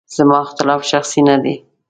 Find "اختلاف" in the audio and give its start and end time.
0.45-0.81